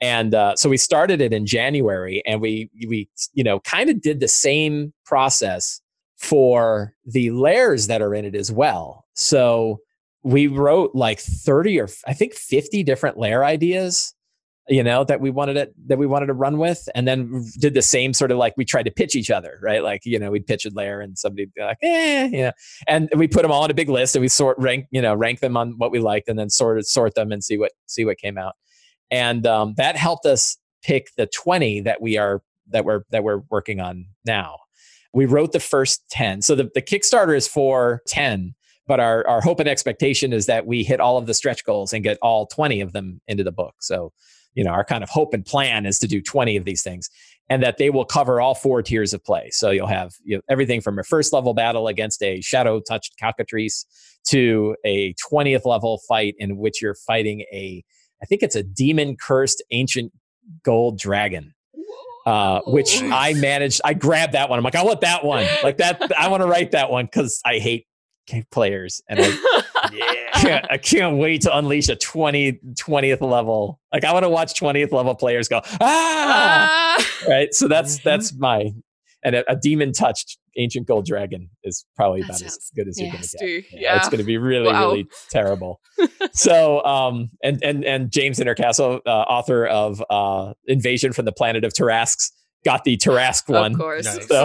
[0.00, 4.00] And uh, so we started it in January and we, we, you know, kind of
[4.00, 5.80] did the same process
[6.16, 9.04] for the lairs that are in it as well.
[9.14, 9.80] So
[10.22, 14.14] we wrote like 30 or I think 50 different lair ideas
[14.68, 16.88] you know that we wanted it that we wanted to run with.
[16.94, 19.82] And then did the same sort of like we tried to pitch each other right?
[19.82, 22.52] Like you know we'd pitch a lair and somebody'd be like eh you know.
[22.86, 25.14] And we put them all in a big list and we sort rank you know
[25.14, 27.72] rank them on what we liked and then sort of sort them and see what
[27.86, 28.54] see what came out.
[29.10, 33.42] And um, that helped us pick the 20 that we are that we're that we're
[33.50, 34.58] working on now.
[35.12, 38.54] We wrote the first 10 so the, the kickstarter is for 10
[38.86, 41.92] but our, our hope and expectation is that we hit all of the stretch goals
[41.92, 43.74] and get all 20 of them into the book.
[43.80, 44.12] So
[44.54, 47.10] you know our kind of hope and plan is to do 20 of these things
[47.50, 50.42] and that they will cover all four tiers of play so you'll have you know,
[50.48, 53.86] everything from a first level battle against a shadow touched cockatrice
[54.26, 57.84] to a 20th level fight in which you're fighting a
[58.22, 60.12] i think it's a demon cursed ancient
[60.62, 61.54] gold dragon
[62.26, 63.82] uh, which I managed.
[63.84, 64.58] I grabbed that one.
[64.58, 65.46] I'm like, I want that one.
[65.62, 66.00] Like that.
[66.18, 67.86] I want to write that one because I hate
[68.50, 69.62] players and I,
[70.46, 73.80] can't, I can't wait to unleash a 20, 20th level.
[73.92, 77.06] Like I want to watch 20th level players go, ah, ah!
[77.28, 77.52] right.
[77.52, 78.08] So that's, mm-hmm.
[78.08, 78.72] that's my,
[79.24, 83.00] and a, a, demon touched ancient gold dragon is probably that about as good as
[83.00, 83.64] you're going to get.
[83.72, 83.96] Yeah, yeah.
[83.96, 84.90] It's going to be really, wow.
[84.90, 85.80] really terrible.
[86.32, 91.64] so, um, and, and, and James Introcaso, uh, author of, uh, Invasion from the Planet
[91.64, 92.30] of Tarrasques,
[92.64, 93.72] got the Tarrasque one.
[93.72, 94.04] Of course.
[94.04, 94.28] Nice.
[94.28, 94.44] So,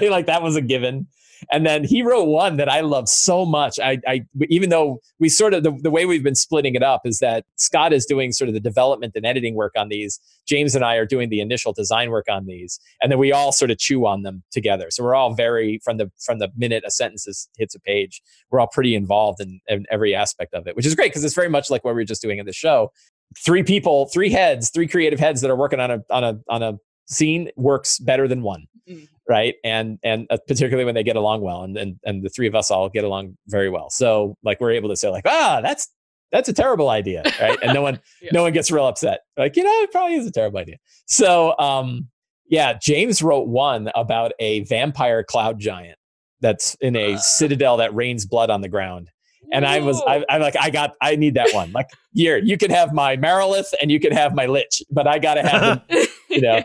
[0.10, 1.06] like that was a given.
[1.50, 3.78] And then he wrote one that I love so much.
[3.78, 7.02] I, I even though we sort of the, the way we've been splitting it up
[7.04, 10.20] is that Scott is doing sort of the development and editing work on these.
[10.46, 13.52] James and I are doing the initial design work on these, and then we all
[13.52, 14.88] sort of chew on them together.
[14.90, 18.22] So we're all very from the from the minute a sentence is, hits a page,
[18.50, 21.34] we're all pretty involved in, in every aspect of it, which is great because it's
[21.34, 22.92] very much like what we were just doing in the show.
[23.38, 26.62] Three people, three heads, three creative heads that are working on a on a on
[26.62, 29.08] a scene works better than one mm.
[29.30, 32.48] Right and and uh, particularly when they get along well and, and and the three
[32.48, 35.60] of us all get along very well so like we're able to say like ah
[35.62, 35.88] that's
[36.32, 38.30] that's a terrible idea right and no one yeah.
[38.32, 41.56] no one gets real upset like you know it probably is a terrible idea so
[41.60, 42.08] um
[42.48, 45.96] yeah james wrote one about a vampire cloud giant
[46.40, 47.18] that's in a uh.
[47.18, 49.10] citadel that rains blood on the ground
[49.52, 51.72] and I was, I, am like, I got, I need that one.
[51.72, 55.18] Like, here, you can have my Marilith and you can have my Lich, but I
[55.18, 56.62] got to have them, you know.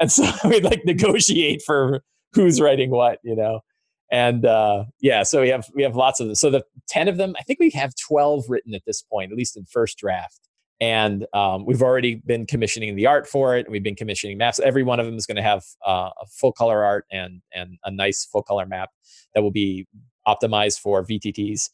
[0.00, 3.60] And so we like negotiate for who's writing what, you know.
[4.12, 6.36] And uh, yeah, so we have we have lots of them.
[6.36, 9.38] So the ten of them, I think we have twelve written at this point, at
[9.38, 10.40] least in first draft.
[10.80, 13.64] And um, we've already been commissioning the art for it.
[13.66, 14.60] And we've been commissioning maps.
[14.60, 17.78] Every one of them is going to have uh, a full color art and and
[17.84, 18.90] a nice full color map
[19.34, 19.88] that will be
[20.28, 21.68] optimized for VTTs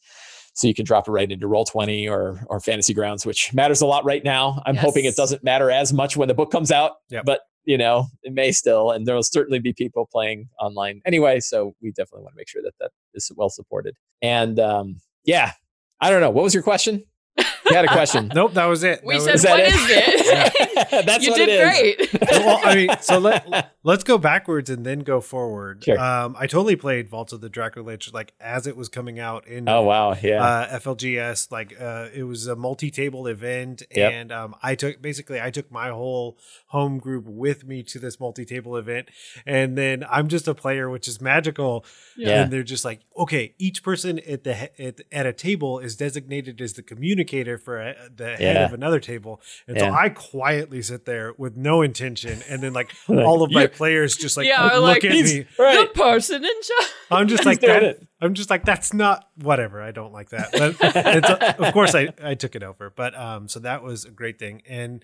[0.53, 3.81] so you can drop it right into roll 20 or or fantasy grounds which matters
[3.81, 4.83] a lot right now i'm yes.
[4.83, 7.25] hoping it doesn't matter as much when the book comes out yep.
[7.25, 11.39] but you know it may still and there will certainly be people playing online anyway
[11.39, 13.95] so we definitely want to make sure that that is well supported.
[14.21, 15.53] And um yeah
[16.01, 17.03] i don't know what was your question
[17.37, 18.31] you had a question.
[18.35, 19.03] nope, that was it.
[19.03, 22.07] We that said, "What is it?" That's you what did it is.
[22.07, 22.31] great.
[22.31, 25.83] well, I mean, so let let's go backwards and then go forward.
[25.83, 25.99] Sure.
[25.99, 29.67] Um, I totally played Vault of the Dracolich like as it was coming out in.
[29.67, 30.43] Oh wow, yeah.
[30.43, 34.11] Uh, FLGS, like uh, it was a multi-table event, yep.
[34.11, 38.19] and um, I took basically I took my whole home group with me to this
[38.19, 39.09] multi-table event,
[39.45, 41.85] and then I'm just a player, which is magical.
[42.15, 42.43] Yeah.
[42.43, 46.61] And they're just like, okay, each person at the at, at a table is designated
[46.61, 46.83] as the
[47.25, 49.41] communicator for a, the head of another table.
[49.67, 49.89] And yeah.
[49.89, 52.41] so I quietly sit there with no intention.
[52.49, 55.45] And then like all of my players just like yeah, look like, at me.
[55.57, 55.93] Right.
[55.93, 56.91] The person in charge.
[57.11, 57.99] I'm just like that.
[58.21, 59.81] I'm just like, that's not whatever.
[59.81, 60.51] I don't like that.
[60.51, 62.89] But of course I, I took it over.
[62.89, 64.61] But um, so that was a great thing.
[64.67, 65.03] And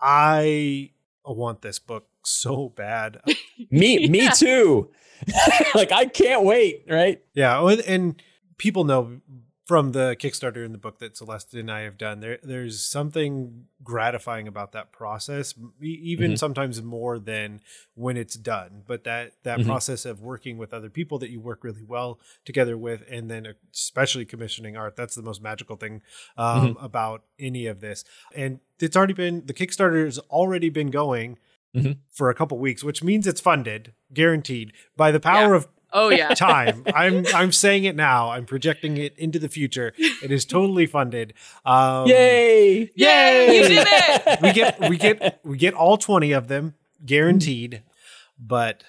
[0.00, 0.90] I
[1.24, 3.20] want this book so bad.
[3.70, 4.08] me, yeah.
[4.08, 4.90] me too.
[5.74, 7.22] like I can't wait, right?
[7.34, 8.20] Yeah, and
[8.58, 9.20] people know
[9.64, 13.64] from the Kickstarter and the book that Celeste and I have done, there there's something
[13.82, 16.36] gratifying about that process, even mm-hmm.
[16.36, 17.60] sometimes more than
[17.94, 18.82] when it's done.
[18.86, 19.68] But that that mm-hmm.
[19.68, 23.54] process of working with other people that you work really well together with, and then
[23.72, 26.02] especially commissioning art, that's the most magical thing
[26.36, 26.84] um, mm-hmm.
[26.84, 28.04] about any of this.
[28.34, 31.38] And it's already been the Kickstarter has already been going.
[31.74, 31.92] Mm-hmm.
[32.12, 35.56] For a couple weeks, which means it's funded, guaranteed by the power yeah.
[35.56, 36.34] of Oh yeah.
[36.34, 36.82] time.
[36.94, 38.30] I'm I'm saying it now.
[38.30, 39.92] I'm projecting it into the future.
[39.96, 41.32] It is totally funded.
[41.64, 42.90] Um, Yay!
[42.94, 43.56] Yay!
[43.56, 44.42] You did it.
[44.42, 46.74] We get we get we get all 20 of them
[47.06, 47.82] guaranteed.
[48.38, 48.84] But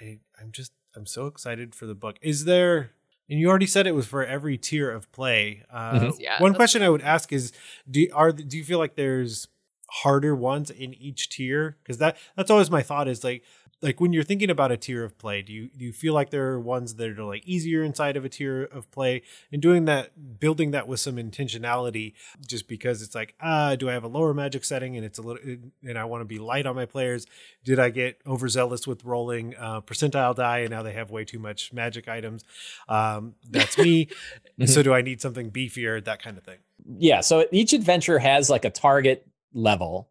[0.00, 2.16] I I'm just I'm so excited for the book.
[2.20, 2.90] Is there
[3.28, 5.62] and you already said it was for every tier of play.
[5.72, 6.16] Uh, Mhm.
[6.18, 7.52] Yeah, one question I would ask is,
[7.90, 9.48] do are do you feel like there's
[9.88, 11.76] harder ones in each tier?
[11.82, 13.44] Because that that's always my thought is like
[13.82, 16.30] like when you're thinking about a tier of play, do you do you feel like
[16.30, 19.86] there are ones that are like easier inside of a tier of play and doing
[19.86, 22.12] that, building that with some intentionality,
[22.46, 25.22] just because it's like ah, do I have a lower magic setting and it's a
[25.22, 25.42] little
[25.82, 27.26] and I want to be light on my players?
[27.64, 31.38] Did I get overzealous with rolling uh, percentile die and now they have way too
[31.38, 32.44] much magic items?
[32.88, 34.08] Um, that's me.
[34.66, 36.04] so do I need something beefier?
[36.04, 36.58] That kind of thing.
[36.98, 40.08] yeah so each adventure has like a target level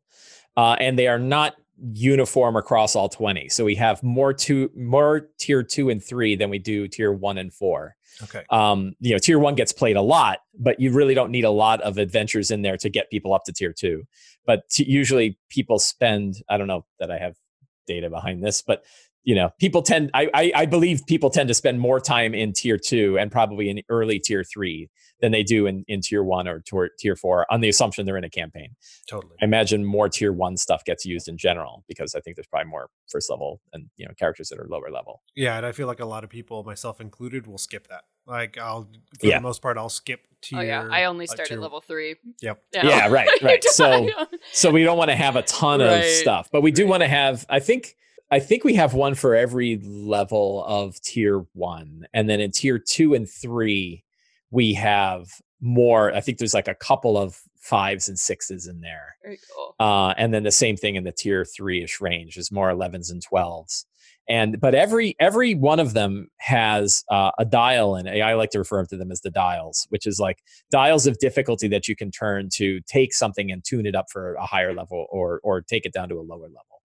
[0.57, 1.55] uh, and they are not
[1.93, 6.49] uniform across all 20 so we have more two more tier two and three than
[6.49, 7.95] we do tier one and four.
[8.23, 8.43] Okay.
[8.49, 11.49] um, you know tier one gets played a lot but you really don't need a
[11.49, 14.03] lot of adventures in there to get people up to tier two.
[14.45, 17.35] But t- usually people spend i don't know that i have
[17.87, 18.83] data behind this but
[19.23, 22.53] you know people tend I, I i believe people tend to spend more time in
[22.53, 24.89] tier two and probably in early tier three
[25.21, 28.15] than they do in, in tier one or tier, tier four on the assumption they're
[28.17, 28.69] in a campaign
[29.09, 29.35] Totally.
[29.41, 32.69] I imagine more tier one stuff gets used in general because I think there's probably
[32.69, 35.21] more first level and you know characters that are lower level.
[35.35, 38.03] Yeah, and I feel like a lot of people, myself included, will skip that.
[38.27, 38.87] Like I'll,
[39.19, 39.37] for Yeah.
[39.39, 40.59] the most part, I'll skip tier.
[40.59, 42.15] Oh yeah, I only uh, started tier- level three.
[42.41, 42.61] Yep.
[42.73, 43.63] Yeah, right, right.
[43.63, 44.09] So
[44.53, 46.89] so we don't want to have a ton of stuff, but we do right.
[46.91, 47.45] want to have.
[47.49, 47.95] I think
[48.31, 52.79] I think we have one for every level of tier one, and then in tier
[52.79, 54.03] two and three,
[54.51, 55.29] we have
[55.61, 56.13] more.
[56.13, 59.15] I think there's like a couple of fives and sixes in there.
[59.23, 59.75] Very cool.
[59.79, 63.11] uh, and then the same thing in the tier three ish range is more 11s
[63.11, 63.85] and 12s
[64.29, 68.51] and but every every one of them has uh, a dial in it i like
[68.51, 70.37] to refer to them as the dials which is like
[70.71, 74.35] dials of difficulty that you can turn to take something and tune it up for
[74.35, 76.78] a higher level or or take it down to a lower level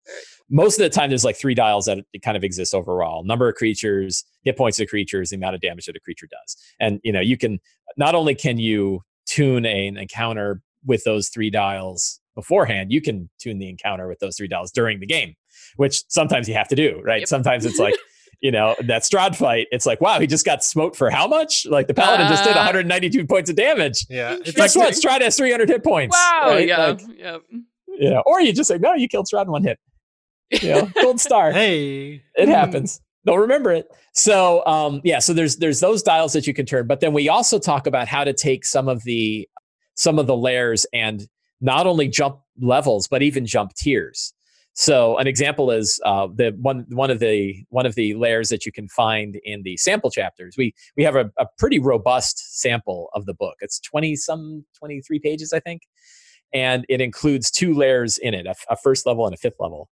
[0.51, 3.49] most of the time there's like three dials that it kind of exist overall number
[3.49, 7.01] of creatures hit points of creatures the amount of damage that a creature does and
[7.03, 7.59] you know you can
[7.97, 13.59] not only can you tune an encounter with those three dials beforehand you can tune
[13.59, 15.35] the encounter with those three dials during the game
[15.77, 17.29] which sometimes you have to do right Yep.
[17.29, 17.95] sometimes it's like
[18.43, 21.65] you know that Strahd fight it's like wow he just got smoked for how much
[21.67, 24.35] like the paladin just did Uh, 192 points of damage Yeah.
[24.41, 26.43] It's guess like what Strahd has 300 hit points Wow.
[26.51, 26.69] right?
[26.69, 26.87] yeah.
[26.89, 27.39] Like, yeah.
[27.87, 29.79] you know, or you just say no you killed Strahd in one hit
[30.63, 32.23] you know gold star hey.
[32.37, 32.55] it Mm.
[32.55, 36.67] happens they'll remember it so um yeah so there's there's those dials that you can
[36.67, 39.49] turn but then we also talk about how to take some of the
[39.97, 41.27] some of the lairs and
[41.61, 44.33] not only jump levels but even jump tiers
[44.77, 48.67] so an example is uh, the one one of the one of the lairs that
[48.67, 50.57] you can find in the sample chapters.
[50.59, 53.55] We we have a, a pretty robust sample of the book.
[53.61, 55.83] It's twenty some twenty three pages, I think,
[56.53, 59.91] and it includes two lairs in it: a, a first level and a fifth level.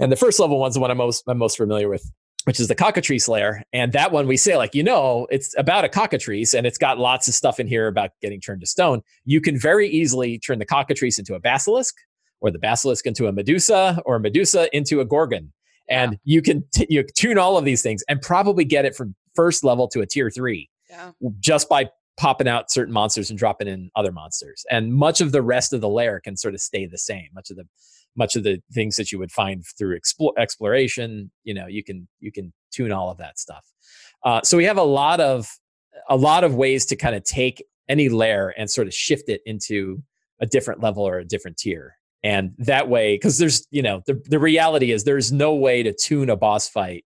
[0.00, 2.10] And the first level one's the one I'm most I'm most familiar with,
[2.44, 3.62] which is the cockatrice lair.
[3.72, 6.98] And that one we say, like, you know, it's about a cockatrice and it's got
[6.98, 9.02] lots of stuff in here about getting turned to stone.
[9.24, 11.94] You can very easily turn the cockatrice into a basilisk,
[12.40, 15.52] or the basilisk into a Medusa, or Medusa into a Gorgon.
[15.88, 19.14] And you can t- you tune all of these things and probably get it from
[19.34, 21.12] first level to a tier three Yeah.
[21.40, 24.64] just by popping out certain monsters and dropping in other monsters.
[24.70, 27.28] And much of the rest of the lair can sort of stay the same.
[27.34, 27.64] Much of the
[28.16, 29.98] much of the things that you would find through
[30.38, 33.64] exploration, you know, you can you can tune all of that stuff.
[34.24, 35.48] Uh, so we have a lot of
[36.08, 39.40] a lot of ways to kind of take any lair and sort of shift it
[39.46, 40.02] into
[40.40, 41.96] a different level or a different tier.
[42.24, 45.92] And that way, because there's, you know, the, the reality is there's no way to
[45.92, 47.04] tune a boss fight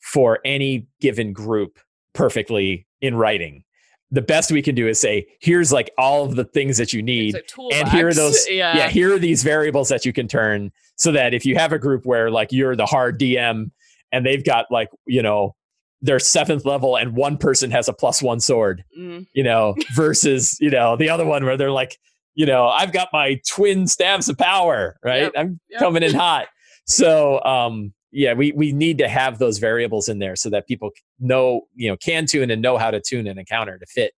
[0.00, 1.78] for any given group
[2.14, 3.64] perfectly in writing.
[4.10, 7.02] The best we can do is say, here's like all of the things that you
[7.02, 7.36] need.
[7.72, 8.76] And here are those, Yeah.
[8.76, 11.78] yeah, here are these variables that you can turn so that if you have a
[11.78, 13.70] group where like you're the hard DM
[14.12, 15.54] and they've got like, you know,
[16.02, 19.26] their seventh level and one person has a plus one sword, Mm.
[19.32, 21.96] you know, versus, you know, the other one where they're like,
[22.34, 25.22] you know, I've got my twin stabs of power, right?
[25.24, 25.78] Yep, I'm yep.
[25.80, 26.46] coming in hot.
[26.86, 30.90] So, um, yeah, we we need to have those variables in there so that people
[31.18, 34.12] know, you know, can tune and know how to tune an encounter to fit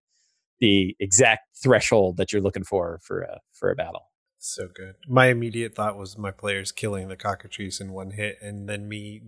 [0.60, 4.12] the exact threshold that you're looking for for a for a battle.
[4.38, 4.96] So good.
[5.08, 9.22] My immediate thought was my players killing the cockatrice in one hit, and then me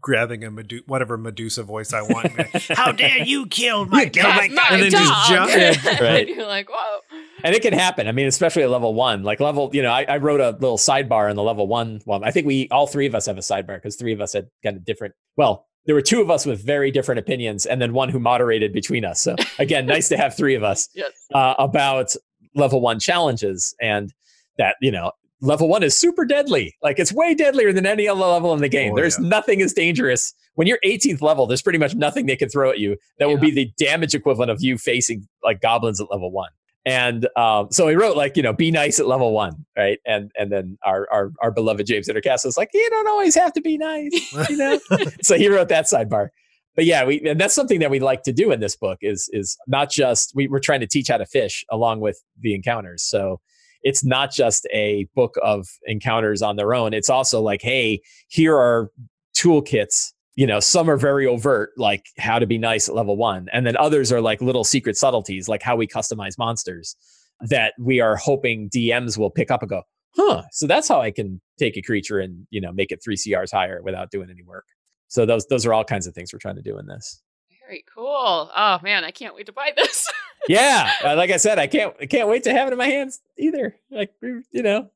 [0.00, 2.26] grabbing a Medu- whatever Medusa voice I want.
[2.26, 5.28] and be like, How dare you kill my You killed cat?" my and then just
[5.28, 5.50] jump.
[5.50, 5.74] Yeah.
[6.00, 6.28] Right.
[6.28, 7.00] and you're like, whoa.
[7.42, 8.06] and it can happen.
[8.06, 10.78] I mean, especially at level one, like level, you know, I, I wrote a little
[10.78, 12.22] sidebar in the level one one.
[12.24, 14.48] I think we all three of us have a sidebar because three of us had
[14.62, 15.14] kind of different.
[15.36, 18.72] Well, there were two of us with very different opinions, and then one who moderated
[18.72, 19.22] between us.
[19.22, 21.10] So again, nice to have three of us Yes.
[21.34, 22.14] uh, about
[22.54, 24.12] level one challenges, and
[24.58, 26.76] that you know level one is super deadly.
[26.82, 28.92] Like it's way deadlier than any other level in the game.
[28.92, 29.28] Oh, there's yeah.
[29.28, 30.34] nothing as dangerous.
[30.54, 33.38] When you're 18th level, there's pretty much nothing they can throw at you that will
[33.38, 36.50] be the damage equivalent of you facing like goblins at level one.
[36.86, 39.98] And um, so he wrote like, you know, be nice at level one, right?
[40.06, 43.52] And and then our our, our beloved James Introcaso was like, you don't always have
[43.54, 44.78] to be nice, you know.
[45.22, 46.28] so he wrote that sidebar.
[46.76, 49.28] But yeah, we and that's something that we like to do in this book is
[49.32, 53.02] is not just we, we're trying to teach how to fish along with the encounters.
[53.02, 53.40] So
[53.82, 56.92] it's not just a book of encounters on their own.
[56.92, 58.90] It's also like, hey, here are
[59.36, 60.12] toolkits.
[60.36, 63.66] You know, some are very overt, like how to be nice at level one, and
[63.66, 66.96] then others are like little secret subtleties, like how we customize monsters
[67.42, 69.82] that we are hoping DMs will pick up and go,
[70.14, 73.16] huh, so that's how I can take a creature and you know make it three
[73.16, 74.64] CRs higher without doing any work.
[75.08, 77.22] So those those are all kinds of things we're trying to do in this.
[77.66, 78.50] Very cool.
[78.54, 80.08] Oh man, I can't wait to buy this.
[80.48, 82.86] yeah, uh, like I said, I can't I can't wait to have it in my
[82.86, 83.76] hands either.
[83.90, 84.90] Like you know,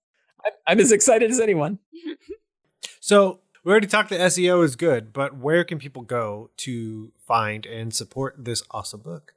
[0.45, 1.78] I'm, I'm as excited as anyone.
[3.01, 7.66] So we already talked that SEO is good, but where can people go to find
[7.66, 9.34] and support this awesome book?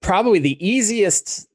[0.00, 1.48] Probably the easiest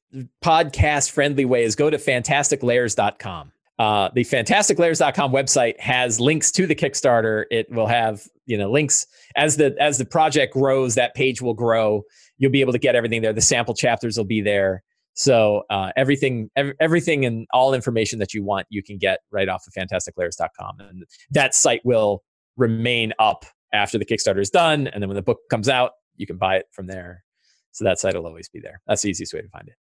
[0.43, 3.53] podcast friendly way is go to fantasticlairs.com.
[3.79, 7.45] Uh, the fantasticlairs.com website has links to the Kickstarter.
[7.49, 10.95] It will have you know links as the as the project grows.
[10.95, 12.03] That page will grow.
[12.43, 13.31] You'll be able to get everything there.
[13.31, 14.83] The sample chapters will be there.
[15.13, 19.47] So uh, everything, ev- everything, and all information that you want, you can get right
[19.47, 22.21] off of fantasticlairs.com, and that site will
[22.57, 26.27] remain up after the Kickstarter is done, and then when the book comes out, you
[26.27, 27.23] can buy it from there.
[27.71, 28.81] So that site will always be there.
[28.87, 29.75] That's the easiest way to find it.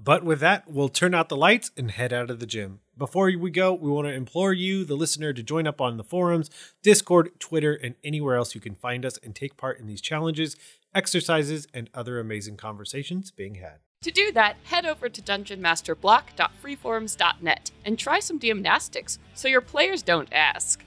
[0.00, 2.78] But with that, we'll turn out the lights and head out of the gym.
[2.96, 6.04] Before we go, we want to implore you, the listener, to join up on the
[6.04, 6.50] forums,
[6.82, 10.54] Discord, Twitter, and anywhere else you can find us and take part in these challenges,
[10.94, 13.78] exercises, and other amazing conversations being had.
[14.02, 20.32] To do that, head over to dungeonmasterblock.freeforums.net and try some gymnastics so your players don't
[20.32, 20.84] ask.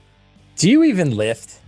[0.56, 1.58] Do you even lift?